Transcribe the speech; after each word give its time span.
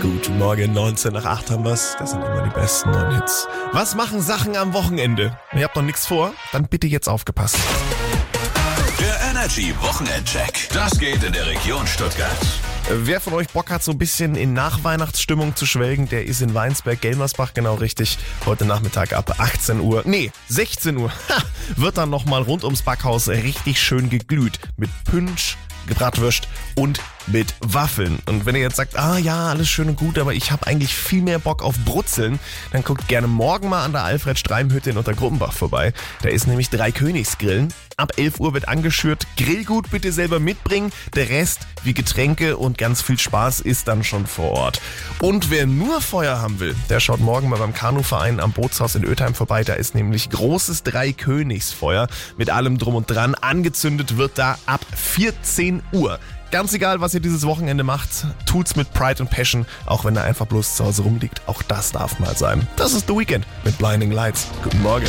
Guten 0.00 0.38
Morgen, 0.38 0.72
19 0.72 1.12
nach 1.12 1.24
8 1.24 1.50
haben 1.50 1.64
wir's. 1.64 1.96
Das 1.98 2.10
sind 2.10 2.22
immer 2.22 2.42
die 2.42 2.50
besten 2.50 2.92
neuen 2.92 3.16
Hits. 3.16 3.48
Was 3.72 3.96
machen 3.96 4.22
Sachen 4.22 4.56
am 4.56 4.72
Wochenende? 4.72 5.36
Ihr 5.52 5.64
habt 5.64 5.74
noch 5.74 5.82
nichts 5.82 6.06
vor? 6.06 6.32
Dann 6.52 6.68
bitte 6.68 6.86
jetzt 6.86 7.08
aufgepasst. 7.08 7.56
Der 9.00 9.30
Energy 9.30 9.74
Wochenendcheck. 9.80 10.68
Das 10.72 10.98
geht 10.98 11.22
in 11.24 11.32
der 11.32 11.46
Region 11.46 11.84
Stuttgart. 11.86 12.30
Wer 12.90 13.20
von 13.20 13.34
euch 13.34 13.48
Bock 13.48 13.70
hat, 13.70 13.82
so 13.82 13.92
ein 13.92 13.98
bisschen 13.98 14.34
in 14.34 14.54
Nachweihnachtsstimmung 14.54 15.56
zu 15.56 15.66
schwelgen, 15.66 16.08
der 16.08 16.24
ist 16.24 16.40
in 16.40 16.54
Weinsberg, 16.54 17.00
Gelmersbach 17.00 17.52
genau 17.52 17.74
richtig. 17.74 18.18
Heute 18.46 18.64
Nachmittag 18.64 19.12
ab 19.12 19.34
18 19.38 19.80
Uhr, 19.80 20.04
nee, 20.06 20.30
16 20.48 20.96
Uhr, 20.96 21.10
ha, 21.28 21.42
wird 21.76 21.98
dann 21.98 22.08
nochmal 22.08 22.40
rund 22.42 22.64
ums 22.64 22.80
Backhaus 22.80 23.28
richtig 23.28 23.78
schön 23.78 24.08
geglüht. 24.08 24.58
Mit 24.78 24.88
Punsch, 25.04 25.58
Gebratwürst 25.88 26.48
und 26.74 27.00
mit 27.26 27.54
Waffeln. 27.60 28.18
Und 28.26 28.46
wenn 28.46 28.54
ihr 28.54 28.62
jetzt 28.62 28.76
sagt, 28.76 28.96
ah 28.96 29.18
ja, 29.18 29.48
alles 29.48 29.68
schön 29.68 29.88
und 29.88 29.96
gut, 29.96 30.18
aber 30.18 30.34
ich 30.34 30.50
habe 30.50 30.66
eigentlich 30.66 30.94
viel 30.94 31.22
mehr 31.22 31.38
Bock 31.38 31.62
auf 31.62 31.76
Brutzeln, 31.84 32.38
dann 32.72 32.84
guckt 32.84 33.08
gerne 33.08 33.26
morgen 33.26 33.68
mal 33.68 33.84
an 33.84 33.92
der 33.92 34.04
Alfred 34.04 34.38
Streim 34.38 34.70
Hütte 34.72 34.90
in 34.90 34.96
Untergruppenbach 34.96 35.52
vorbei. 35.52 35.92
Da 36.22 36.28
ist 36.28 36.46
nämlich 36.46 36.70
drei 36.70 36.92
Königsgrillen. 36.92 37.72
Ab 38.00 38.12
11 38.16 38.38
Uhr 38.38 38.54
wird 38.54 38.68
angeschürt. 38.68 39.26
Grillgut 39.36 39.90
bitte 39.90 40.12
selber 40.12 40.38
mitbringen. 40.38 40.92
Der 41.16 41.30
Rest 41.30 41.66
wie 41.82 41.94
Getränke 41.94 42.56
und 42.56 42.78
ganz 42.78 43.02
viel 43.02 43.18
Spaß 43.18 43.58
ist 43.58 43.88
dann 43.88 44.04
schon 44.04 44.28
vor 44.28 44.52
Ort. 44.52 44.80
Und 45.20 45.50
wer 45.50 45.66
nur 45.66 46.00
Feuer 46.00 46.40
haben 46.40 46.60
will, 46.60 46.76
der 46.90 47.00
schaut 47.00 47.18
morgen 47.18 47.48
mal 47.48 47.58
beim 47.58 47.74
Kanuverein 47.74 48.38
am 48.38 48.52
Bootshaus 48.52 48.94
in 48.94 49.02
Ötheim 49.02 49.34
vorbei. 49.34 49.64
Da 49.64 49.74
ist 49.74 49.96
nämlich 49.96 50.30
großes 50.30 50.84
Dreikönigsfeuer 50.84 52.06
mit 52.36 52.50
allem 52.50 52.78
drum 52.78 52.94
und 52.94 53.10
dran. 53.10 53.34
Angezündet 53.34 54.16
wird 54.16 54.38
da 54.38 54.58
ab 54.66 54.86
14 54.94 55.82
Uhr. 55.90 56.20
Ganz 56.52 56.72
egal, 56.74 57.00
was 57.00 57.14
ihr 57.14 57.20
dieses 57.20 57.44
Wochenende 57.46 57.82
macht, 57.82 58.08
tut's 58.46 58.76
mit 58.76 58.92
Pride 58.92 59.24
und 59.24 59.28
Passion, 59.28 59.66
auch 59.86 60.04
wenn 60.04 60.14
er 60.14 60.22
einfach 60.22 60.46
bloß 60.46 60.76
zu 60.76 60.84
Hause 60.84 61.02
rumliegt. 61.02 61.42
Auch 61.46 61.62
das 61.62 61.90
darf 61.90 62.20
mal 62.20 62.36
sein. 62.36 62.64
Das 62.76 62.92
ist 62.92 63.08
The 63.08 63.16
Weekend 63.16 63.44
mit 63.64 63.76
Blinding 63.76 64.12
Lights. 64.12 64.46
Guten 64.62 64.82
Morgen. 64.82 65.08